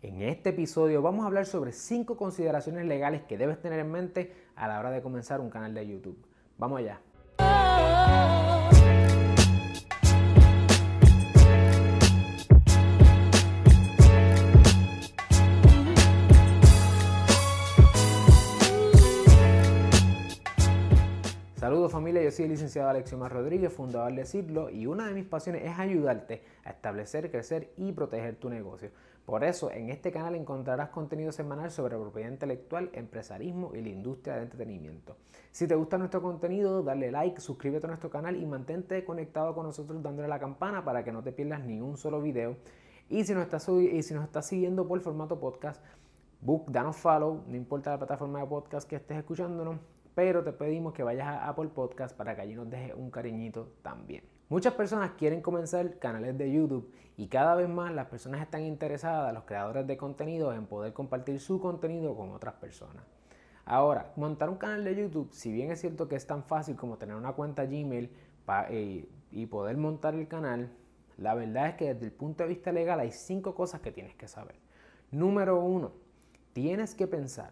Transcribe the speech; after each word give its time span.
En 0.00 0.22
este 0.22 0.50
episodio 0.50 1.02
vamos 1.02 1.24
a 1.24 1.26
hablar 1.26 1.44
sobre 1.44 1.72
5 1.72 2.16
consideraciones 2.16 2.86
legales 2.86 3.22
que 3.22 3.36
debes 3.36 3.60
tener 3.60 3.80
en 3.80 3.90
mente 3.90 4.32
a 4.54 4.68
la 4.68 4.78
hora 4.78 4.92
de 4.92 5.02
comenzar 5.02 5.40
un 5.40 5.50
canal 5.50 5.74
de 5.74 5.88
YouTube. 5.88 6.24
Vamos 6.56 6.78
allá. 6.78 7.00
Saludos 21.56 21.90
familia, 21.90 22.22
yo 22.22 22.30
soy 22.30 22.44
el 22.44 22.52
licenciado 22.52 22.88
Alexiomar 22.88 23.32
Rodríguez, 23.32 23.72
fundador 23.72 24.14
de 24.14 24.24
Cirlo 24.24 24.70
y 24.70 24.86
una 24.86 25.08
de 25.08 25.14
mis 25.14 25.24
pasiones 25.24 25.64
es 25.64 25.76
ayudarte 25.76 26.44
a 26.62 26.70
establecer, 26.70 27.32
crecer 27.32 27.72
y 27.76 27.90
proteger 27.90 28.36
tu 28.36 28.48
negocio. 28.48 28.90
Por 29.28 29.44
eso 29.44 29.70
en 29.70 29.90
este 29.90 30.10
canal 30.10 30.34
encontrarás 30.36 30.88
contenido 30.88 31.32
semanal 31.32 31.70
sobre 31.70 31.98
propiedad 31.98 32.30
intelectual, 32.30 32.88
empresarismo 32.94 33.74
y 33.74 33.82
la 33.82 33.90
industria 33.90 34.32
del 34.36 34.44
entretenimiento. 34.44 35.18
Si 35.50 35.68
te 35.68 35.74
gusta 35.74 35.98
nuestro 35.98 36.22
contenido, 36.22 36.82
dale 36.82 37.10
like, 37.10 37.38
suscríbete 37.38 37.84
a 37.84 37.88
nuestro 37.88 38.08
canal 38.08 38.36
y 38.42 38.46
mantente 38.46 39.04
conectado 39.04 39.54
con 39.54 39.66
nosotros 39.66 40.02
dándole 40.02 40.28
la 40.28 40.38
campana 40.38 40.82
para 40.82 41.04
que 41.04 41.12
no 41.12 41.22
te 41.22 41.32
pierdas 41.32 41.62
ni 41.62 41.78
un 41.78 41.98
solo 41.98 42.22
video. 42.22 42.56
Y 43.10 43.22
si 43.24 43.34
nos 43.34 43.42
estás, 43.42 43.68
y 43.68 44.02
si 44.02 44.14
nos 44.14 44.24
estás 44.24 44.46
siguiendo 44.46 44.88
por 44.88 44.98
formato 45.02 45.38
podcast, 45.38 45.84
book, 46.40 46.64
danos 46.72 46.96
follow, 46.96 47.44
no 47.46 47.54
importa 47.54 47.90
la 47.90 47.98
plataforma 47.98 48.40
de 48.40 48.46
podcast 48.46 48.88
que 48.88 48.96
estés 48.96 49.18
escuchándonos, 49.18 49.76
pero 50.14 50.42
te 50.42 50.52
pedimos 50.52 50.94
que 50.94 51.02
vayas 51.02 51.26
a 51.26 51.50
Apple 51.50 51.68
Podcast 51.68 52.16
para 52.16 52.34
que 52.34 52.40
allí 52.40 52.54
nos 52.54 52.70
dejes 52.70 52.94
un 52.94 53.10
cariñito 53.10 53.74
también. 53.82 54.37
Muchas 54.50 54.72
personas 54.72 55.10
quieren 55.18 55.42
comenzar 55.42 55.98
canales 55.98 56.38
de 56.38 56.50
YouTube 56.50 56.90
y 57.18 57.26
cada 57.26 57.54
vez 57.54 57.68
más 57.68 57.92
las 57.92 58.06
personas 58.06 58.40
están 58.40 58.62
interesadas, 58.62 59.34
los 59.34 59.44
creadores 59.44 59.86
de 59.86 59.98
contenido, 59.98 60.54
en 60.54 60.64
poder 60.64 60.94
compartir 60.94 61.38
su 61.38 61.60
contenido 61.60 62.16
con 62.16 62.30
otras 62.30 62.54
personas. 62.54 63.04
Ahora, 63.66 64.10
montar 64.16 64.48
un 64.48 64.56
canal 64.56 64.84
de 64.84 64.96
YouTube, 64.96 65.28
si 65.32 65.52
bien 65.52 65.70
es 65.70 65.82
cierto 65.82 66.08
que 66.08 66.16
es 66.16 66.26
tan 66.26 66.42
fácil 66.44 66.76
como 66.76 66.96
tener 66.96 67.14
una 67.14 67.34
cuenta 67.34 67.66
Gmail 67.66 68.10
eh, 68.70 69.06
y 69.30 69.46
poder 69.46 69.76
montar 69.76 70.14
el 70.14 70.26
canal, 70.26 70.72
la 71.18 71.34
verdad 71.34 71.68
es 71.68 71.74
que 71.74 71.92
desde 71.92 72.06
el 72.06 72.12
punto 72.12 72.44
de 72.44 72.48
vista 72.48 72.72
legal 72.72 73.00
hay 73.00 73.12
cinco 73.12 73.54
cosas 73.54 73.82
que 73.82 73.92
tienes 73.92 74.14
que 74.14 74.28
saber. 74.28 74.54
Número 75.10 75.60
uno, 75.60 75.92
tienes 76.54 76.94
que 76.94 77.06
pensar 77.06 77.50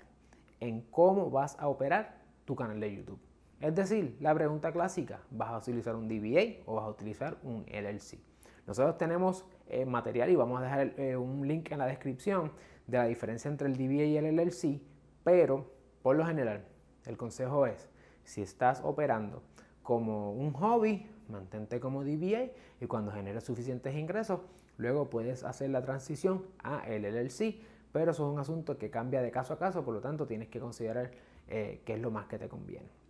en 0.61 0.81
cómo 0.81 1.29
vas 1.31 1.59
a 1.61 1.69
operar 1.69 2.23
tu 2.47 2.57
canal 2.57 2.81
de 2.81 2.95
YouTube. 2.95 3.21
Es 3.61 3.75
decir, 3.75 4.19
la 4.21 4.35
pregunta 4.35 4.71
clásica, 4.71 5.21
¿vas 5.31 5.49
a 5.49 5.59
utilizar 5.59 5.97
un 5.97 6.09
DBA 6.09 6.63
o 6.67 6.75
vas 6.75 6.85
a 6.85 6.91
utilizar 6.91 7.39
un 7.43 7.65
LLC? 7.65 8.19
Nosotros 8.67 8.99
tenemos 8.99 9.47
eh, 9.69 9.87
material 9.87 10.29
y 10.29 10.37
vamos 10.37 10.61
a 10.61 10.65
dejar 10.65 11.01
eh, 11.01 11.17
un 11.17 11.49
link 11.49 11.71
en 11.73 11.79
la 11.79 11.87
descripción 11.87 12.53
de 12.87 12.99
la 12.99 13.07
diferencia 13.07 13.51
entre 13.51 13.69
el 13.69 13.77
DBA 13.77 14.05
y 14.05 14.17
el 14.19 14.37
LLC, 14.37 14.83
pero 15.25 15.73
por 16.03 16.17
lo 16.17 16.27
general 16.27 16.67
el 17.07 17.17
consejo 17.17 17.67
es, 17.67 17.89
si 18.25 18.43
estás 18.43 18.83
operando 18.85 19.43
como 19.83 20.33
un 20.33 20.53
hobby, 20.53 21.09
mantente 21.29 21.81
como 21.81 22.05
DBA 22.05 22.51
y 22.81 22.87
cuando 22.87 23.11
generes 23.11 23.45
suficientes 23.45 23.95
ingresos, 23.95 24.41
luego 24.77 25.09
puedes 25.09 25.45
hacer 25.45 25.71
la 25.71 25.81
transición 25.81 26.45
a 26.63 26.87
LLC, 26.87 27.63
pero 27.91 28.11
eso 28.11 28.27
es 28.27 28.33
un 28.35 28.39
asunto 28.39 28.77
que 28.77 28.91
cambia 28.91 29.23
de 29.23 29.31
caso 29.31 29.55
a 29.55 29.59
caso, 29.59 29.83
por 29.83 29.95
lo 29.95 30.01
tanto 30.01 30.27
tienes 30.27 30.49
que 30.49 30.61
considerar 30.61 31.13
eh, 31.49 31.81
qué 31.87 31.95
es 31.95 32.01
lo 32.01 32.11
más 32.11 32.27
que 32.27 32.39
te 32.39 32.49
conviene. 32.49 33.06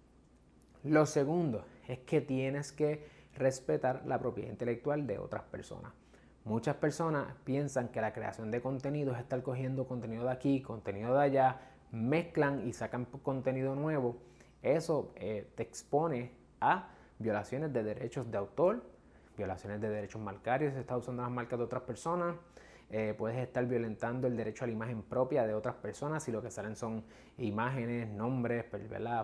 Lo 0.86 1.04
segundo 1.04 1.64
es 1.88 1.98
que 2.00 2.20
tienes 2.20 2.70
que 2.70 3.04
respetar 3.34 4.04
la 4.06 4.20
propiedad 4.20 4.50
intelectual 4.50 5.04
de 5.06 5.18
otras 5.18 5.42
personas. 5.42 5.92
Muchas 6.44 6.76
personas 6.76 7.34
piensan 7.42 7.88
que 7.88 8.00
la 8.00 8.12
creación 8.12 8.52
de 8.52 8.60
contenido 8.60 9.12
es 9.12 9.18
estar 9.18 9.42
cogiendo 9.42 9.88
contenido 9.88 10.24
de 10.24 10.30
aquí, 10.30 10.62
contenido 10.62 11.12
de 11.14 11.24
allá, 11.24 11.60
mezclan 11.90 12.68
y 12.68 12.72
sacan 12.72 13.04
contenido 13.04 13.74
nuevo. 13.74 14.18
Eso 14.62 15.12
eh, 15.16 15.50
te 15.56 15.64
expone 15.64 16.30
a 16.60 16.90
violaciones 17.18 17.72
de 17.72 17.82
derechos 17.82 18.30
de 18.30 18.38
autor, 18.38 18.84
violaciones 19.36 19.80
de 19.80 19.88
derechos 19.88 20.22
marcarios, 20.22 20.74
si 20.74 20.78
estás 20.78 20.98
usando 20.98 21.22
las 21.22 21.32
marcas 21.32 21.58
de 21.58 21.64
otras 21.64 21.82
personas, 21.82 22.36
eh, 22.90 23.12
puedes 23.18 23.38
estar 23.38 23.66
violentando 23.66 24.28
el 24.28 24.36
derecho 24.36 24.62
a 24.62 24.68
la 24.68 24.72
imagen 24.72 25.02
propia 25.02 25.44
de 25.48 25.54
otras 25.54 25.74
personas 25.74 26.22
si 26.22 26.30
lo 26.30 26.40
que 26.40 26.52
salen 26.52 26.76
son 26.76 27.02
imágenes, 27.38 28.08
nombres, 28.08 28.66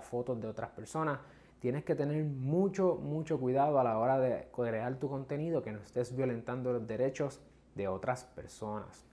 fotos 0.02 0.40
de 0.40 0.48
otras 0.48 0.70
personas. 0.70 1.20
Tienes 1.62 1.84
que 1.84 1.94
tener 1.94 2.24
mucho, 2.24 2.96
mucho 2.96 3.38
cuidado 3.38 3.78
a 3.78 3.84
la 3.84 3.96
hora 3.96 4.18
de 4.18 4.48
crear 4.52 4.96
tu 4.96 5.08
contenido, 5.08 5.62
que 5.62 5.70
no 5.70 5.78
estés 5.78 6.12
violentando 6.16 6.72
los 6.72 6.88
derechos 6.88 7.40
de 7.76 7.86
otras 7.86 8.24
personas. 8.24 9.06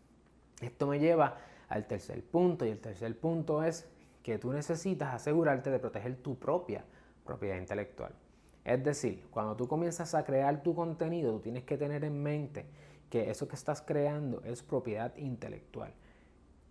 Esto 0.59 0.87
me 0.87 0.97
lleva 0.97 1.37
al 1.67 1.85
tercer 1.85 2.23
punto 2.23 2.65
y 2.65 2.69
el 2.69 2.79
tercer 2.79 3.15
punto 3.19 3.61
es 3.61 3.87
que 4.23 4.39
tú 4.39 4.51
necesitas 4.51 5.13
asegurarte 5.13 5.69
de 5.69 5.77
proteger 5.77 6.15
tu 6.23 6.39
propia 6.39 6.83
propiedad 7.23 7.55
intelectual. 7.55 8.15
Es 8.65 8.83
decir, 8.83 9.27
cuando 9.29 9.55
tú 9.55 9.67
comienzas 9.67 10.15
a 10.15 10.23
crear 10.23 10.63
tu 10.63 10.73
contenido, 10.73 11.33
tú 11.33 11.41
tienes 11.41 11.65
que 11.65 11.77
tener 11.77 12.03
en 12.03 12.19
mente 12.23 12.65
que 13.11 13.29
eso 13.29 13.47
que 13.47 13.57
estás 13.57 13.83
creando 13.83 14.41
es 14.43 14.63
propiedad 14.63 15.15
intelectual. 15.17 15.93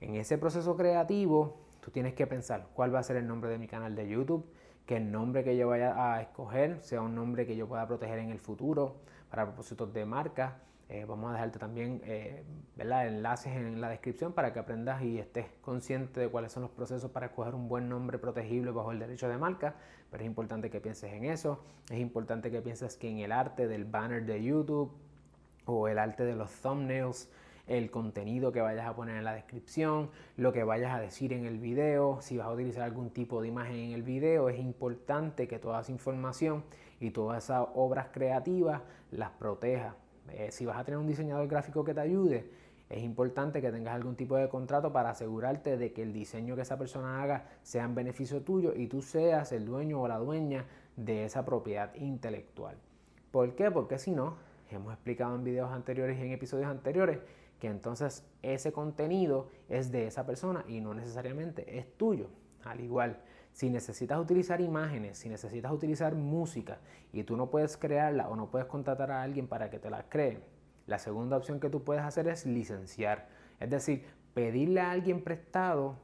En 0.01 0.17
ese 0.17 0.39
proceso 0.39 0.77
creativo, 0.77 1.61
tú 1.81 1.93
tienes 1.93 2.15
que 2.15 2.27
pensar 2.27 2.67
cuál 2.75 2.93
va 2.93 2.99
a 2.99 3.05
ser 3.05 3.15
el 3.15 3.29
nombre 3.29 3.49
de 3.49 3.59
mi 3.59 3.69
canal 3.69 3.95
de 3.95 4.09
YouTube, 4.09 4.45
que 4.89 4.97
el 4.97 5.13
nombre 5.13 5.45
que 5.45 5.55
yo 5.55 5.69
vaya 5.69 6.15
a 6.15 6.23
escoger 6.23 6.81
sea 6.81 7.03
un 7.03 7.15
nombre 7.15 7.47
que 7.47 7.55
yo 7.55 7.69
pueda 7.69 7.87
proteger 7.87 8.21
en 8.21 8.31
el 8.31 8.39
futuro 8.39 8.97
para 9.29 9.45
propósitos 9.45 9.93
de 9.93 10.07
marca. 10.07 10.63
Eh, 10.89 11.05
vamos 11.07 11.29
a 11.29 11.35
dejarte 11.35 11.59
también 11.59 12.01
eh, 12.07 12.43
enlaces 12.79 13.55
en 13.55 13.83
la 13.83 13.91
descripción 13.91 14.33
para 14.33 14.55
que 14.55 14.61
aprendas 14.61 15.03
y 15.03 15.19
estés 15.19 15.45
consciente 15.61 16.21
de 16.21 16.29
cuáles 16.31 16.53
son 16.53 16.63
los 16.63 16.71
procesos 16.71 17.11
para 17.11 17.27
escoger 17.27 17.55
un 17.55 17.69
buen 17.69 17.91
nombre 17.91 18.19
protegible 18.19 18.71
bajo 18.71 18.91
el 18.91 18.99
derecho 18.99 19.29
de 19.29 19.37
marca. 19.37 19.75
Pero 20.11 20.23
es 20.23 20.27
importante 20.27 20.71
que 20.71 20.81
pienses 20.81 21.13
en 21.13 21.27
eso. 21.27 21.63
Es 21.91 21.99
importante 21.99 22.51
que 22.51 22.63
pienses 22.63 22.97
que 22.97 23.11
en 23.11 23.19
el 23.19 23.31
arte 23.31 23.69
del 23.69 23.85
banner 23.85 24.25
de 24.25 24.43
YouTube, 24.43 24.91
o 25.67 25.87
el 25.89 25.99
arte 25.99 26.25
de 26.25 26.35
los 26.35 26.51
thumbnails, 26.63 27.31
el 27.69 27.91
contenido 27.91 28.51
que 28.51 28.61
vayas 28.61 28.87
a 28.87 28.97
poner 28.97 29.17
en 29.17 29.25
la 29.25 29.35
descripción, 29.35 30.11
lo 30.37 30.53
que 30.53 30.65
vayas 30.65 30.93
a 30.95 31.01
decir 31.01 31.33
en 31.33 31.45
el 31.45 31.59
video, 31.59 32.19
si 32.21 32.37
vas 32.37 32.47
a 32.47 32.53
utilizar 32.53 32.83
algún 32.83 33.11
tipo 33.11 33.41
de 33.41 33.49
imagen 33.49 33.77
en 33.77 33.93
el 33.93 34.03
video, 34.03 34.49
es 34.49 34.59
importante 34.59 35.47
que 35.47 35.59
toda 35.59 35.81
esa 35.81 35.93
información 35.93 36.65
y 36.99 37.11
todas 37.11 37.45
esas 37.45 37.67
obras 37.75 38.09
creativas 38.11 38.83
las 39.11 39.31
protejas. 39.31 39.95
Eh, 40.31 40.49
si 40.51 40.67
vas 40.67 40.79
a 40.79 40.85
tener 40.85 40.99
un 40.99 41.07
diseñador 41.07 41.47
gráfico 41.47 41.85
que 41.85 41.95
te 41.95 42.01
ayude, 42.01 42.51
es 42.89 43.03
importante 43.03 43.61
que 43.61 43.71
tengas 43.71 43.95
algún 43.95 44.17
tipo 44.17 44.37
de 44.37 44.49
contrato 44.49 44.93
para 44.93 45.11
asegurarte 45.11 45.77
de 45.77 45.93
que 45.93 46.03
el 46.03 46.13
diseño 46.13 46.57
que 46.57 46.63
esa 46.63 46.79
persona 46.79 47.23
haga 47.23 47.45
sea 47.63 47.85
en 47.85 47.95
beneficio 47.95 48.41
tuyo 48.43 48.73
y 48.75 48.87
tú 48.87 49.03
seas 49.03 49.53
el 49.53 49.67
dueño 49.67 50.01
o 50.01 50.09
la 50.09 50.17
dueña 50.17 50.65
de 50.97 51.27
esa 51.27 51.45
propiedad 51.45 51.95
intelectual. 51.97 52.77
¿Por 53.31 53.55
qué? 53.55 53.71
Porque 53.71 53.99
si 53.99 54.13
no, 54.13 54.37
hemos 54.77 54.93
explicado 54.93 55.35
en 55.35 55.45
videos 55.45 55.71
anteriores 55.71 56.19
y 56.19 56.23
en 56.23 56.33
episodios 56.33 56.69
anteriores 56.69 57.21
que 57.59 57.69
entonces 57.69 58.25
ese 58.43 58.73
contenido 58.73 59.51
es 59.69 59.91
de 59.91 60.07
esa 60.07 60.27
persona 60.27 60.65
y 60.69 60.81
no 60.81 60.95
necesariamente 60.95 61.79
es 61.79 61.97
tuyo. 61.97 62.29
Al 62.65 62.81
igual, 62.81 63.21
si 63.53 63.71
necesitas 63.71 64.21
utilizar 64.21 64.61
imágenes, 64.61 65.19
si 65.19 65.29
necesitas 65.29 65.73
utilizar 65.73 66.15
música 66.15 66.79
y 67.13 67.25
tú 67.25 67.37
no 67.37 67.51
puedes 67.51 67.77
crearla 67.77 68.29
o 68.29 68.37
no 68.37 68.51
puedes 68.51 68.69
contratar 68.69 69.11
a 69.11 69.23
alguien 69.23 69.49
para 69.49 69.71
que 69.71 69.79
te 69.79 69.91
la 69.91 70.09
cree, 70.09 70.41
la 70.87 70.99
segunda 70.99 71.37
opción 71.37 71.61
que 71.61 71.71
tú 71.71 71.83
puedes 71.83 72.03
hacer 72.03 72.29
es 72.29 72.47
licenciar. 72.47 73.29
Es 73.61 73.71
decir, 73.71 74.05
pedirle 74.35 74.81
a 74.81 74.91
alguien 74.91 75.23
prestado 75.23 75.97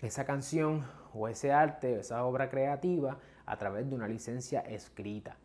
esa 0.00 0.24
canción 0.24 0.84
o 1.14 1.28
ese 1.28 1.52
arte, 1.52 2.00
esa 2.00 2.24
obra 2.24 2.48
creativa 2.50 3.18
a 3.46 3.56
través 3.56 3.88
de 3.88 3.94
una 3.94 4.06
licencia 4.06 4.60
escrita. 4.60 5.36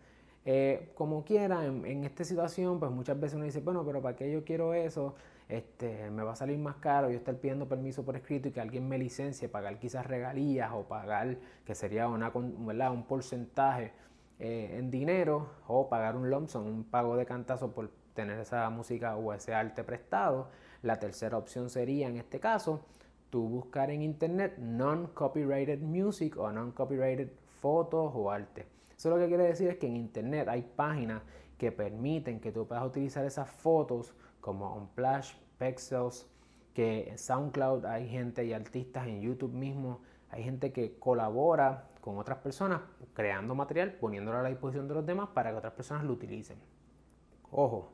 Eh, 0.47 0.91
como 0.93 1.25
quiera, 1.25 1.65
en, 1.65 2.03
esta 2.03 2.23
situación, 2.23 2.79
pues 2.79 2.91
muchas 2.91 3.19
veces 3.19 3.35
uno 3.35 3.45
dice, 3.45 3.61
bueno, 3.61 3.83
pero 3.83 4.01
¿para 4.01 4.15
qué 4.15 4.31
yo 4.31 4.43
quiero 4.43 4.75
eso? 4.75 5.15
Este, 5.49 6.09
me 6.11 6.23
va 6.23 6.33
a 6.33 6.35
salir 6.35 6.57
más 6.59 6.75
caro 6.77 7.09
yo 7.09 7.17
estar 7.17 7.35
pidiendo 7.35 7.67
permiso 7.67 8.03
por 8.05 8.15
escrito 8.15 8.47
y 8.47 8.51
que 8.51 8.61
alguien 8.61 8.87
me 8.87 8.97
licencie, 8.97 9.49
pagar 9.49 9.79
quizás 9.79 10.05
regalías 10.05 10.71
o 10.73 10.83
pagar, 10.83 11.37
que 11.65 11.75
sería 11.75 12.07
una, 12.07 12.29
un 12.29 13.05
porcentaje 13.07 13.91
eh, 14.39 14.75
en 14.77 14.91
dinero 14.91 15.49
o 15.67 15.89
pagar 15.89 16.15
un 16.15 16.29
lump 16.29 16.49
sum, 16.49 16.67
un 16.67 16.83
pago 16.83 17.15
de 17.17 17.25
cantazo 17.25 17.71
por 17.71 17.89
tener 18.13 18.39
esa 18.39 18.69
música 18.69 19.15
o 19.17 19.33
ese 19.33 19.53
arte 19.53 19.83
prestado. 19.83 20.49
La 20.83 20.99
tercera 20.99 21.37
opción 21.37 21.69
sería, 21.69 22.07
en 22.07 22.17
este 22.17 22.39
caso, 22.39 22.85
tú 23.31 23.47
buscar 23.47 23.89
en 23.89 24.03
internet 24.03 24.57
non-copyrighted 24.59 25.79
music 25.81 26.37
o 26.37 26.51
non-copyrighted 26.51 27.29
fotos 27.61 28.11
o 28.13 28.29
arte. 28.29 28.74
Eso 28.97 29.09
lo 29.09 29.17
que 29.17 29.27
quiere 29.27 29.43
decir 29.43 29.69
es 29.69 29.77
que 29.77 29.87
en 29.87 29.97
Internet 29.97 30.47
hay 30.47 30.61
páginas 30.61 31.21
que 31.57 31.71
permiten 31.71 32.39
que 32.39 32.51
tú 32.51 32.67
puedas 32.67 32.85
utilizar 32.85 33.25
esas 33.25 33.49
fotos 33.49 34.13
como 34.41 34.75
Unplash, 34.75 35.33
Pexels, 35.57 36.27
que 36.73 37.09
en 37.09 37.17
SoundCloud 37.17 37.85
hay 37.85 38.07
gente 38.07 38.45
y 38.45 38.53
artistas 38.53 39.07
en 39.07 39.21
YouTube 39.21 39.53
mismo, 39.53 40.01
hay 40.29 40.43
gente 40.43 40.73
que 40.73 40.99
colabora 40.99 41.89
con 42.01 42.17
otras 42.17 42.39
personas 42.39 42.81
creando 43.13 43.55
material, 43.55 43.93
poniéndolo 43.93 44.37
a 44.37 44.43
la 44.43 44.49
disposición 44.49 44.87
de 44.87 44.93
los 44.93 45.05
demás 45.05 45.29
para 45.29 45.51
que 45.51 45.57
otras 45.57 45.73
personas 45.73 46.03
lo 46.03 46.13
utilicen. 46.13 46.59
Ojo, 47.51 47.93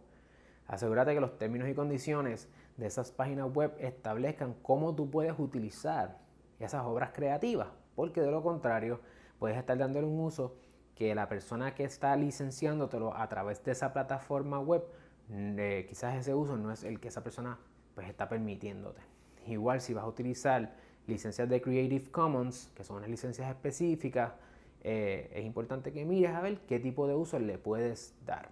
asegúrate 0.68 1.13
que 1.13 1.21
los 1.21 1.38
términos 1.38 1.69
y 1.69 1.75
condiciones 1.75 2.50
de 2.77 2.88
esas 2.88 3.12
páginas 3.12 3.54
web 3.54 3.75
establezcan 3.80 4.56
cómo 4.62 4.95
tú 4.95 5.09
puedes 5.09 5.38
utilizar 5.38 6.18
esas 6.59 6.83
obras 6.83 7.12
creativas, 7.13 7.68
porque 7.95 8.21
de 8.21 8.31
lo 8.31 8.42
contrario 8.42 9.00
puedes 9.38 9.57
estar 9.57 9.77
dándole 9.77 10.07
un 10.07 10.19
uso 10.19 10.56
que 10.95 11.15
la 11.15 11.27
persona 11.27 11.73
que 11.73 11.83
está 11.83 12.15
licenciándotelo 12.15 13.15
a 13.15 13.27
través 13.29 13.63
de 13.63 13.71
esa 13.71 13.93
plataforma 13.93 14.59
web, 14.59 14.83
mm, 15.29 15.59
eh, 15.59 15.85
quizás 15.88 16.15
ese 16.15 16.33
uso 16.33 16.57
no 16.57 16.71
es 16.71 16.83
el 16.83 16.99
que 16.99 17.07
esa 17.07 17.23
persona 17.23 17.57
pues 17.95 18.07
está 18.07 18.29
permitiéndote. 18.29 19.01
Igual 19.47 19.81
si 19.81 19.93
vas 19.93 20.03
a 20.03 20.07
utilizar 20.07 20.73
licencias 21.07 21.49
de 21.49 21.61
Creative 21.61 22.11
Commons, 22.11 22.71
que 22.75 22.83
son 22.83 22.97
unas 22.97 23.09
licencias 23.09 23.49
específicas, 23.49 24.33
eh, 24.83 25.31
es 25.33 25.45
importante 25.45 25.91
que 25.91 26.05
mires 26.05 26.31
a 26.31 26.41
ver 26.41 26.59
qué 26.61 26.79
tipo 26.79 27.07
de 27.07 27.15
uso 27.15 27.39
le 27.39 27.57
puedes 27.57 28.15
dar. 28.25 28.49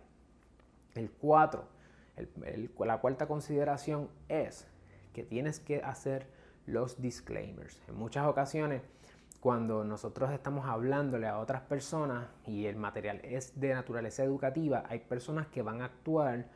El 0.95 1.11
4, 1.11 1.67
la 2.79 2.97
cuarta 2.99 3.27
consideración 3.27 4.09
es 4.27 4.67
que 5.13 5.23
tienes 5.23 5.59
que 5.59 5.81
hacer 5.81 6.27
los 6.65 7.01
disclaimers. 7.01 7.81
En 7.87 7.95
muchas 7.95 8.27
ocasiones, 8.27 8.81
cuando 9.39 9.83
nosotros 9.85 10.31
estamos 10.31 10.65
hablándole 10.65 11.27
a 11.27 11.39
otras 11.39 11.61
personas 11.61 12.27
y 12.45 12.65
el 12.65 12.75
material 12.75 13.21
es 13.23 13.59
de 13.59 13.73
naturaleza 13.73 14.23
educativa, 14.23 14.83
hay 14.89 14.99
personas 14.99 15.47
que 15.47 15.61
van 15.61 15.81
a 15.81 15.85
actuar 15.85 16.47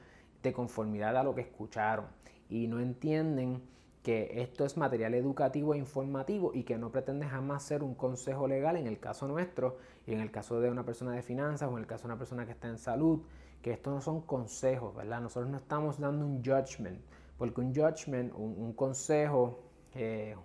de 0.41 0.53
conformidad 0.53 1.15
a 1.15 1.23
lo 1.23 1.33
que 1.33 1.41
escucharon 1.41 2.05
y 2.49 2.67
no 2.67 2.79
entienden 2.79 3.63
que 4.03 4.41
esto 4.41 4.65
es 4.65 4.75
material 4.75 5.13
educativo 5.13 5.73
e 5.73 5.77
informativo 5.77 6.51
y 6.53 6.63
que 6.63 6.77
no 6.77 6.91
pretende 6.91 7.25
jamás 7.25 7.63
ser 7.63 7.83
un 7.83 7.95
consejo 7.95 8.49
legal 8.49 8.75
en 8.75 8.85
el 8.85 8.99
caso 8.99 9.29
nuestro 9.29 9.77
y 10.05 10.13
en 10.13 10.19
el 10.19 10.29
caso 10.29 10.59
de 10.59 10.69
una 10.69 10.83
persona 10.83 11.13
de 11.13 11.21
finanzas 11.21 11.69
o 11.69 11.71
en 11.71 11.79
el 11.79 11.87
caso 11.87 12.03
de 12.03 12.07
una 12.07 12.17
persona 12.17 12.45
que 12.45 12.51
está 12.51 12.67
en 12.67 12.77
salud, 12.77 13.21
que 13.61 13.71
esto 13.71 13.91
no 13.91 14.01
son 14.01 14.21
consejos, 14.21 14.93
¿verdad? 14.93 15.21
Nosotros 15.21 15.49
no 15.49 15.57
estamos 15.57 15.99
dando 15.99 16.25
un 16.25 16.43
judgment, 16.43 16.99
porque 17.37 17.61
un 17.61 17.73
judgment, 17.73 18.33
un, 18.35 18.73
consejo, 18.73 19.61
eh, 19.95 20.35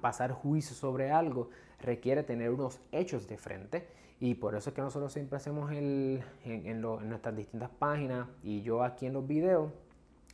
pasar 0.00 0.32
juicio 0.32 0.74
sobre 0.74 1.10
algo, 1.10 1.50
requiere 1.80 2.22
tener 2.22 2.50
unos 2.50 2.80
hechos 2.92 3.28
de 3.28 3.38
frente. 3.38 3.86
Y 4.20 4.34
por 4.34 4.54
eso 4.54 4.70
es 4.70 4.76
que 4.76 4.82
nosotros 4.82 5.12
siempre 5.12 5.36
hacemos 5.36 5.72
en, 5.72 6.22
en 6.44 6.80
nuestras 6.80 7.36
distintas 7.36 7.70
páginas. 7.70 8.28
Y 8.42 8.62
yo 8.62 8.84
aquí 8.84 9.06
en 9.06 9.14
los 9.14 9.26
videos 9.26 9.70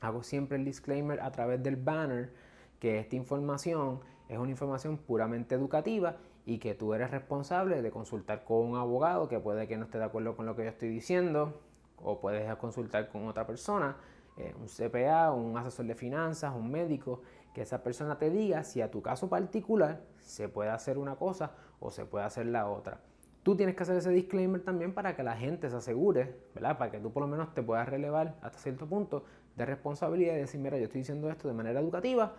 hago 0.01 0.23
siempre 0.23 0.59
el 0.59 0.65
disclaimer 0.65 1.21
a 1.21 1.33
través 1.33 1.63
del 1.63 1.77
banner 1.77 2.31
que 2.79 2.99
esta 2.99 3.17
información 3.17 4.01
es 4.29 4.39
una 4.39 4.51
información 4.51 4.99
puramente 4.99 5.55
educativa 5.55 6.17
y 6.45 6.59
que 6.59 6.75
tú 6.75 6.95
eres 6.95 7.11
responsable 7.11 7.83
de 7.83 7.91
consultar 7.91 8.45
con 8.45 8.59
un 8.59 8.77
abogado 8.77 9.29
que 9.29 9.41
puede 9.41 9.67
que 9.67 9.77
no 9.77 9.85
esté 9.85 9.99
de 9.99 10.05
acuerdo 10.05 10.37
con 10.37 10.47
lo 10.47 10.55
que 10.55 10.65
yo 10.65 10.71
estoy 10.71 10.89
diciendo 10.89 11.61
o 12.03 12.21
puedes 12.21 12.55
consultar 12.57 13.09
con 13.09 13.27
otra 13.27 13.47
persona, 13.47 13.97
eh, 14.37 14.55
un 14.59 14.69
CPA, 14.69 15.33
un 15.33 15.57
asesor 15.59 15.87
de 15.87 15.95
finanzas, 15.95 16.55
un 16.55 16.71
médico, 16.71 17.23
que 17.55 17.63
esa 17.63 17.83
persona 17.83 18.19
te 18.19 18.31
diga 18.31 18.65
si 18.65 18.81
a 18.81 18.91
tu 18.91 19.03
caso 19.03 19.29
particular 19.29 20.03
se 20.21 20.49
puede 20.49 20.71
hacer 20.71 20.99
una 20.99 21.17
cosa 21.17 21.53
o 21.81 21.91
se 21.91 22.05
puede 22.05 22.25
hacer 22.25 22.47
la 22.47 22.69
otra. 22.69 23.01
Tú 23.43 23.57
tienes 23.57 23.77
que 23.77 23.83
hacer 23.83 23.97
ese 23.97 24.11
disclaimer 24.11 24.63
también 24.63 24.93
para 24.93 25.17
que 25.17 25.23
la 25.23 25.37
gente 25.37 25.71
se 25.71 25.77
asegure, 25.77 26.37
¿verdad? 26.55 26.77
Para 26.77 26.91
que 26.91 26.99
tú 26.99 27.13
por 27.13 27.23
lo 27.23 27.29
menos 27.29 27.55
te 27.55 27.63
puedas 27.63 27.89
relevar 27.89 28.37
hasta 28.43 28.59
cierto 28.59 28.87
punto 28.87 29.25
de 29.57 29.65
responsabilidad 29.65 30.35
y 30.35 30.39
decir, 30.39 30.61
mira, 30.61 30.77
yo 30.77 30.85
estoy 30.85 31.01
diciendo 31.01 31.31
esto 31.31 31.49
de 31.49 31.55
manera 31.55 31.81
educativa, 31.81 32.35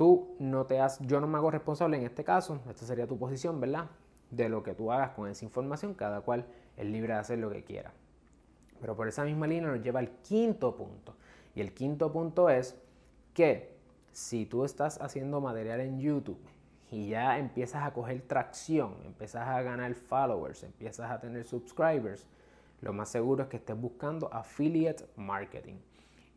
Tú 0.00 0.34
no 0.38 0.64
te 0.64 0.80
has, 0.80 0.98
yo 1.00 1.20
no 1.20 1.26
me 1.26 1.36
hago 1.36 1.50
responsable 1.50 1.98
en 1.98 2.04
este 2.04 2.24
caso, 2.24 2.62
esta 2.70 2.86
sería 2.86 3.06
tu 3.06 3.18
posición, 3.18 3.60
¿verdad? 3.60 3.90
De 4.30 4.48
lo 4.48 4.62
que 4.62 4.72
tú 4.72 4.90
hagas 4.90 5.10
con 5.10 5.28
esa 5.28 5.44
información, 5.44 5.92
cada 5.92 6.22
cual 6.22 6.46
es 6.78 6.86
libre 6.86 7.12
de 7.12 7.18
hacer 7.18 7.38
lo 7.38 7.50
que 7.50 7.64
quiera. 7.64 7.92
Pero 8.80 8.96
por 8.96 9.08
esa 9.08 9.24
misma 9.24 9.46
línea 9.46 9.68
nos 9.68 9.82
lleva 9.82 10.00
al 10.00 10.08
quinto 10.22 10.74
punto. 10.74 11.16
Y 11.54 11.60
el 11.60 11.74
quinto 11.74 12.10
punto 12.10 12.48
es 12.48 12.80
que 13.34 13.76
si 14.20 14.46
tú 14.46 14.64
estás 14.64 15.00
haciendo 15.00 15.40
material 15.40 15.80
en 15.80 16.00
YouTube 16.00 16.40
y 16.90 17.08
ya 17.08 17.38
empiezas 17.38 17.84
a 17.84 17.92
coger 17.92 18.22
tracción, 18.22 18.94
empiezas 19.04 19.48
a 19.48 19.62
ganar 19.62 19.94
followers, 19.94 20.62
empiezas 20.62 21.10
a 21.10 21.20
tener 21.20 21.46
subscribers, 21.46 22.26
lo 22.80 22.92
más 22.92 23.08
seguro 23.08 23.44
es 23.44 23.48
que 23.48 23.56
estés 23.58 23.80
buscando 23.80 24.32
affiliate 24.32 25.04
marketing 25.16 25.76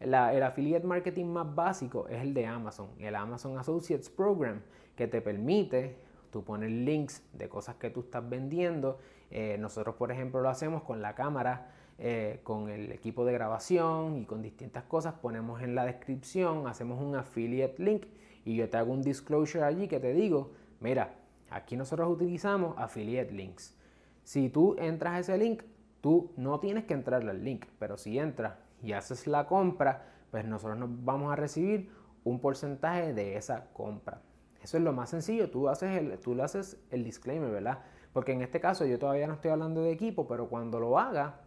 el 0.03 0.44
affiliate 0.44 0.85
marketing 0.85 1.25
más 1.25 1.56
básico 1.56 2.07
es 2.09 2.21
el 2.21 2.33
de 2.33 2.45
Amazon, 2.45 2.89
el 3.00 3.15
Amazon 3.15 3.57
Associates 3.57 4.09
Program, 4.09 4.62
que 4.97 5.07
te 5.07 5.21
permite 5.21 5.95
tú 6.30 6.44
poner 6.44 6.71
links 6.71 7.24
de 7.31 7.47
cosas 7.47 7.75
que 7.75 7.89
tú 7.89 8.01
estás 8.01 8.27
vendiendo. 8.27 9.00
Eh, 9.35 9.57
nosotros, 9.57 9.95
por 9.95 10.12
ejemplo, 10.12 10.41
lo 10.41 10.50
hacemos 10.50 10.83
con 10.83 11.01
la 11.01 11.15
cámara, 11.15 11.71
eh, 11.97 12.41
con 12.44 12.69
el 12.69 12.91
equipo 12.91 13.25
de 13.25 13.33
grabación 13.33 14.15
y 14.18 14.25
con 14.25 14.44
distintas 14.44 14.83
cosas. 14.83 15.15
Ponemos 15.15 15.63
en 15.63 15.74
la 15.74 15.85
descripción, 15.85 16.68
hacemos 16.68 17.01
un 17.01 17.15
affiliate 17.15 17.83
link 17.83 18.06
y 18.45 18.56
yo 18.56 18.69
te 18.69 18.77
hago 18.77 18.94
un 18.94 19.01
disclosure 19.01 19.63
allí 19.63 19.88
que 19.88 20.00
te 20.00 20.13
digo, 20.13 20.51
mira, 20.80 21.15
aquí 21.50 21.75
nosotros 21.75 22.12
utilizamos 22.12 22.75
affiliate 22.77 23.31
links. 23.31 23.75
Si 24.24 24.50
tú 24.50 24.75
entras 24.77 25.13
a 25.15 25.19
ese 25.19 25.38
link, 25.39 25.63
tú 26.00 26.31
no 26.38 26.59
tienes 26.59 26.83
que 26.83 26.94
entrar 26.94 27.27
al 27.27 27.44
link, 27.44 27.65
pero 27.80 27.97
si 27.97 28.19
entras 28.19 28.53
y 28.83 28.91
haces 28.91 29.25
la 29.25 29.47
compra, 29.47 30.06
pues 30.30 30.45
nosotros 30.45 30.77
nos 30.77 31.03
vamos 31.03 31.33
a 31.33 31.35
recibir 31.35 31.89
un 32.24 32.39
porcentaje 32.39 33.15
de 33.15 33.35
esa 33.35 33.65
compra. 33.74 34.21
Eso 34.62 34.77
es 34.77 34.83
lo 34.83 34.94
más 34.94 35.09
sencillo, 35.09 35.50
tú, 35.50 35.69
haces 35.69 35.97
el, 35.97 36.19
tú 36.19 36.35
le 36.35 36.44
haces 36.44 36.77
el 36.91 37.03
disclaimer, 37.03 37.50
¿verdad? 37.50 37.80
Porque 38.13 38.31
en 38.31 38.42
este 38.42 38.60
caso 38.60 38.86
yo 38.86 39.00
todavía 39.00 39.27
no 39.27 39.33
estoy 39.33 39.51
hablando 39.51 39.81
de 39.81 39.92
equipo, 39.92 40.27
pero 40.27 40.48
cuando 40.48 40.80
lo 40.80 41.00
haga, 41.00 41.42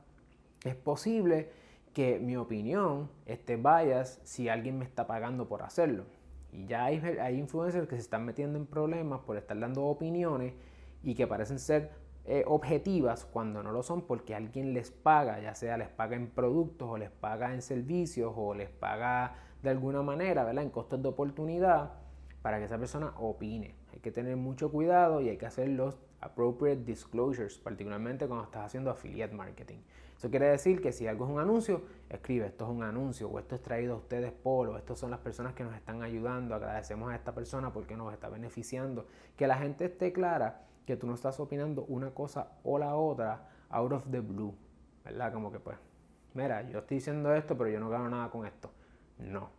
es 0.64 0.74
posible 0.74 1.50
que 1.94 2.18
mi 2.18 2.36
opinión 2.36 3.08
esté 3.24 3.56
bias 3.56 4.20
si 4.24 4.48
alguien 4.48 4.78
me 4.78 4.84
está 4.84 5.06
pagando 5.06 5.48
por 5.48 5.62
hacerlo. 5.62 6.04
Y 6.52 6.66
ya 6.66 6.84
hay, 6.84 6.98
hay 6.98 7.38
influencers 7.38 7.88
que 7.88 7.94
se 7.94 8.02
están 8.02 8.24
metiendo 8.24 8.58
en 8.58 8.66
problemas 8.66 9.20
por 9.20 9.36
estar 9.36 9.58
dando 9.58 9.84
opiniones 9.84 10.54
y 11.02 11.14
que 11.14 11.26
parecen 11.26 11.58
ser 11.58 11.92
eh, 12.24 12.42
objetivas 12.46 13.24
cuando 13.24 13.62
no 13.62 13.70
lo 13.70 13.84
son 13.84 14.02
porque 14.02 14.34
alguien 14.34 14.74
les 14.74 14.90
paga, 14.90 15.40
ya 15.40 15.54
sea 15.54 15.76
les 15.76 15.88
paga 15.88 16.16
en 16.16 16.28
productos 16.28 16.88
o 16.90 16.98
les 16.98 17.10
paga 17.10 17.54
en 17.54 17.62
servicios 17.62 18.32
o 18.34 18.52
les 18.52 18.69
paga 18.69 19.36
de 19.62 19.70
alguna 19.70 20.02
manera, 20.02 20.42
¿verdad? 20.42 20.64
En 20.64 20.70
costos 20.70 21.00
de 21.00 21.08
oportunidad 21.08 21.92
para 22.42 22.58
que 22.58 22.64
esa 22.64 22.78
persona 22.78 23.12
opine. 23.19 23.76
Hay 23.92 24.00
que 24.00 24.10
tener 24.10 24.36
mucho 24.36 24.72
cuidado 24.72 25.20
y 25.20 25.28
hay 25.28 25.36
que 25.36 25.46
hacer 25.46 25.69
los 25.69 25.98
appropriate 26.26 26.84
disclosures, 26.84 27.58
particularmente 27.58 28.26
cuando 28.26 28.44
estás 28.44 28.67
haciendo 28.67 28.90
affiliate 28.90 29.34
marketing. 29.34 29.78
Eso 30.17 30.31
quiere 30.31 30.46
decir 30.46 30.81
que 30.81 30.93
si 30.93 31.06
algo 31.06 31.26
es 31.26 31.31
un 31.31 31.40
anuncio, 31.40 31.82
escribe 32.08 32.46
esto 32.46 32.64
es 32.64 32.70
un 32.70 32.82
anuncio 32.82 33.28
o 33.28 33.38
esto 33.38 33.55
es 33.55 33.62
traído 33.62 33.94
a 33.94 33.96
ustedes 33.99 34.32
por 34.32 34.69
o 34.69 34.78
estas 34.78 34.99
son 34.99 35.11
las 35.11 35.20
personas 35.20 35.55
que 35.55 35.62
nos 35.62 35.75
están 35.75 36.02
ayudando, 36.02 36.55
agradecemos 36.55 37.11
a 37.11 37.14
esta 37.14 37.34
persona 37.34 37.73
porque 37.73 37.96
nos 37.96 38.12
está 38.12 38.29
beneficiando. 38.29 39.06
Que 39.36 39.46
la 39.46 39.58
gente 39.58 39.84
esté 39.84 40.12
clara 40.12 40.62
que 40.86 40.96
tú 40.96 41.06
no 41.06 41.15
estás 41.15 41.39
opinando 41.39 41.84
una 41.84 42.10
cosa 42.10 42.53
o 42.65 42.79
la 42.79 42.94
otra 42.94 43.50
out 43.69 43.93
of 43.93 44.10
the 44.10 44.20
blue, 44.20 44.55
¿verdad? 45.05 45.32
Como 45.32 45.53
que 45.53 45.60
pues, 45.60 45.77
mira, 46.32 46.62
yo 46.62 46.79
estoy 46.79 46.96
diciendo 46.96 47.34
esto, 47.34 47.56
pero 47.58 47.69
yo 47.69 47.81
no 47.81 47.91
gano 47.91 48.08
nada 48.08 48.31
con 48.31 48.46
esto. 48.46 48.70
No. 49.19 49.50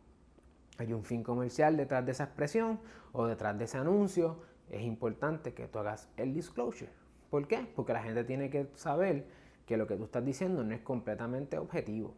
Hay 0.80 0.94
un 0.94 1.04
fin 1.04 1.24
comercial 1.24 1.78
detrás 1.78 2.06
de 2.06 2.14
esa 2.14 2.26
expresión 2.26 2.80
o 3.12 3.28
detrás 3.28 3.58
de 3.58 3.66
ese 3.66 3.78
anuncio. 3.78 4.42
Es 4.70 4.82
importante 4.82 5.54
que 5.54 5.68
tú 5.68 5.80
hagas 5.80 6.10
el 6.18 6.34
disclosure. 6.34 6.92
¿Por 7.30 7.48
qué? 7.48 7.68
Porque 7.76 7.94
la 7.94 8.04
gente 8.04 8.24
tiene 8.24 8.50
que 8.50 8.70
saber 8.76 9.26
que 9.66 9.78
lo 9.78 9.88
que 9.88 9.96
tú 9.96 10.06
estás 10.06 10.24
diciendo 10.24 10.64
no 10.64 10.74
es 10.74 10.82
completamente 10.82 11.58
objetivo. 11.58 12.14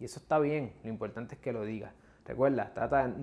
Y 0.00 0.04
eso 0.06 0.18
está 0.18 0.38
bien, 0.38 0.72
lo 0.82 0.90
importante 0.90 1.34
es 1.36 1.40
que 1.40 1.52
lo 1.52 1.64
digas. 1.64 1.92
Recuerda, 2.24 2.72
trata, 2.72 3.14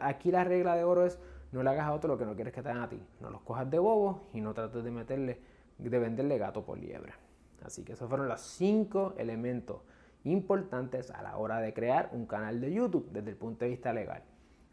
aquí 0.00 0.30
la 0.30 0.44
regla 0.44 0.74
de 0.74 0.84
oro 0.84 1.04
es 1.04 1.18
no 1.52 1.62
le 1.62 1.70
hagas 1.70 1.86
a 1.86 1.92
otro 1.92 2.08
lo 2.08 2.18
que 2.18 2.24
no 2.24 2.34
quieres 2.34 2.52
que 2.52 2.62
te 2.62 2.70
hagan 2.70 2.82
a 2.82 2.88
ti. 2.88 3.00
No 3.20 3.30
los 3.30 3.42
cojas 3.42 3.70
de 3.70 3.78
bobo 3.78 4.28
y 4.32 4.40
no 4.40 4.54
trates 4.54 4.82
de 4.82 4.90
meterle, 4.90 5.40
de 5.78 5.98
venderle 5.98 6.38
gato 6.38 6.64
por 6.64 6.78
liebre. 6.78 7.12
Así 7.64 7.84
que 7.84 7.92
esos 7.92 8.08
fueron 8.08 8.28
los 8.28 8.40
cinco 8.40 9.14
elementos 9.18 9.82
importantes 10.24 11.10
a 11.10 11.22
la 11.22 11.36
hora 11.36 11.60
de 11.60 11.72
crear 11.72 12.10
un 12.12 12.26
canal 12.26 12.60
de 12.60 12.72
YouTube 12.72 13.08
desde 13.12 13.30
el 13.30 13.36
punto 13.36 13.64
de 13.64 13.70
vista 13.70 13.92
legal. 13.92 14.22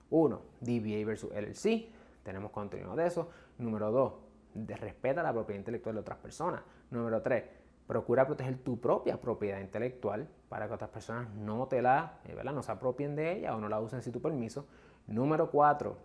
Uno, 0.10 0.42
DBA 0.62 1.06
versus 1.06 1.32
LLC. 1.32 1.90
Tenemos 2.24 2.52
contenido 2.52 2.96
de 2.96 3.08
eso. 3.08 3.30
Número 3.58 3.92
dos, 3.92 4.14
respeta 4.56 5.24
la 5.24 5.34
propiedad 5.34 5.60
intelectual 5.60 5.96
de 5.96 6.02
otras 6.02 6.18
personas. 6.20 6.62
Número 6.92 7.22
tres, 7.22 7.44
procura 7.88 8.26
proteger 8.26 8.58
tu 8.58 8.80
propia 8.80 9.20
propiedad 9.20 9.60
intelectual 9.60 10.28
para 10.50 10.68
que 10.68 10.74
otras 10.74 10.90
personas 10.90 11.30
no 11.36 11.68
te 11.68 11.82
la, 11.82 12.20
eh, 12.26 12.34
¿verdad? 12.34 12.54
no 12.54 12.64
se 12.64 12.72
apropien 12.72 13.16
de 13.16 13.34
ella 13.34 13.56
o 13.56 13.60
no 13.60 13.70
la 13.70 13.80
usen 13.80 14.02
sin 14.02 14.14
tu 14.14 14.22
permiso. 14.22 14.68
Número 15.08 15.52
cuatro, 15.52 15.98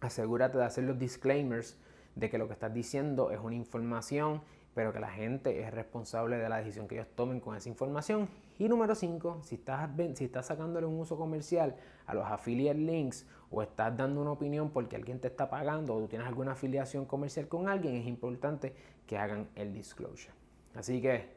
asegúrate 0.00 0.58
de 0.58 0.64
hacer 0.64 0.84
los 0.84 0.98
disclaimers 0.98 1.78
de 2.14 2.30
que 2.30 2.38
lo 2.38 2.46
que 2.46 2.54
estás 2.54 2.72
diciendo 2.72 3.30
es 3.30 3.40
una 3.40 3.54
información, 3.54 4.42
pero 4.74 4.92
que 4.92 5.00
la 5.00 5.10
gente 5.10 5.60
es 5.60 5.70
responsable 5.70 6.38
de 6.38 6.48
la 6.48 6.58
decisión 6.58 6.88
que 6.88 6.96
ellos 6.96 7.08
tomen 7.14 7.40
con 7.40 7.56
esa 7.56 7.68
información. 7.68 8.28
Y 8.58 8.68
número 8.68 8.94
5, 8.94 9.40
si 9.42 9.56
estás, 9.56 9.90
si 10.14 10.24
estás 10.24 10.46
sacándole 10.46 10.86
un 10.86 10.98
uso 10.98 11.16
comercial 11.16 11.76
a 12.06 12.14
los 12.14 12.24
affiliate 12.24 12.78
links 12.78 13.26
o 13.50 13.62
estás 13.62 13.96
dando 13.96 14.22
una 14.22 14.32
opinión 14.32 14.70
porque 14.70 14.96
alguien 14.96 15.20
te 15.20 15.28
está 15.28 15.50
pagando 15.50 15.94
o 15.94 16.00
tú 16.00 16.08
tienes 16.08 16.26
alguna 16.26 16.52
afiliación 16.52 17.04
comercial 17.04 17.48
con 17.48 17.68
alguien, 17.68 17.96
es 17.96 18.06
importante 18.06 18.74
que 19.06 19.18
hagan 19.18 19.48
el 19.54 19.72
disclosure. 19.72 20.34
Así 20.74 21.02
que, 21.02 21.36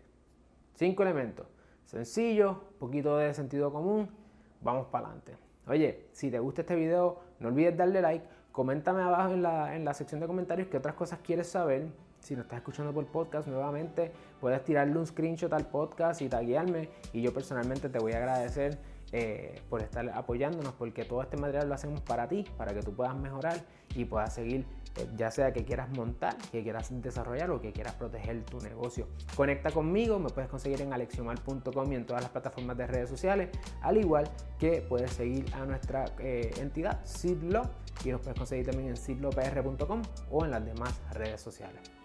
cinco 0.75 1.04
elementos. 1.04 1.48
Sencillo, 1.86 2.63
poquito 2.80 3.18
de 3.18 3.34
sentido 3.34 3.72
común, 3.72 4.10
vamos 4.62 4.88
para 4.88 5.08
adelante. 5.08 5.38
Oye, 5.68 6.08
si 6.13 6.32
te 6.32 6.39
gusta 6.39 6.62
este 6.62 6.75
video, 6.75 7.20
no 7.39 7.50
olvides 7.50 7.75
darle 7.75 8.01
like, 8.01 8.25
coméntame 8.51 9.01
abajo 9.01 9.34
en 9.34 9.42
la, 9.42 9.75
en 9.75 9.84
la 9.84 9.94
sección 9.94 10.22
de 10.22 10.27
comentarios 10.27 10.68
qué 10.70 10.77
otras 10.77 10.96
cosas 10.96 11.20
quieres 11.20 11.48
saber. 11.50 11.88
Si 12.25 12.36
nos 12.36 12.46
estás 12.46 12.58
escuchando 12.58 12.91
por 12.91 13.05
podcast 13.05 13.48
nuevamente, 13.48 14.12
puedes 14.41 14.63
tirarle 14.63 14.98
un 14.98 15.05
screenshot 15.05 15.53
al 15.53 15.67
podcast 15.67 16.24
y 16.24 16.27
taguearme. 16.27 16.89
Y 17.13 17.22
yo 17.22 17.32
personalmente 17.32 17.88
te 17.88 18.00
voy 18.00 18.13
a 18.13 18.17
agradecer 18.17 18.79
eh, 19.12 19.62
por 19.70 19.84
estar 19.84 20.10
apoyándonos, 20.10 20.74
porque 20.74 21.05
todo 21.05 21.22
este 21.22 21.38
material 21.38 21.70
lo 21.70 21.75
hacemos 21.75 22.01
para 22.01 22.27
ti, 22.27 22.44
para 22.58 22.74
que 22.74 22.82
tú 22.82 22.96
puedas 22.96 23.15
mejorar 23.15 23.63
y 23.94 24.05
puedas 24.05 24.34
seguir, 24.34 24.65
eh, 24.98 25.08
ya 25.15 25.29
sea 25.29 25.53
que 25.53 25.65
quieras 25.65 25.88
montar, 25.91 26.36
que 26.51 26.63
quieras 26.63 26.89
desarrollar 27.00 27.51
o 27.51 27.62
que 27.62 27.72
quieras 27.72 27.94
proteger 27.94 28.44
tu 28.44 28.60
negocio. 28.60 29.08
Conecta 29.36 29.70
conmigo, 29.70 30.17
me 30.17 30.32
puedes 30.32 30.50
conseguir 30.50 30.82
en 30.82 30.94
alexiomar.com 30.94 31.91
y 31.91 31.96
en 31.96 32.08
todas 32.08 32.24
las 32.24 32.32
plataformas 32.32 32.75
de 32.75 32.88
redes 32.88 33.08
sociales, 33.08 33.50
al 33.84 33.98
igual 33.98 34.27
que 34.58 34.82
puedes 34.82 35.12
seguir 35.12 35.46
a 35.53 35.63
nuestra 35.63 36.05
eh, 36.17 36.51
entidad, 36.58 37.05
Sidlo, 37.05 37.62
y 38.03 38.10
nos 38.10 38.22
puedes 38.22 38.36
conseguir 38.36 38.65
también 38.65 38.89
en 38.89 38.98
sidlopr.com 38.98 40.01
o 40.32 40.44
en 40.44 40.50
las 40.50 40.65
demás 40.65 41.00
redes 41.13 41.39
sociales. 41.39 42.04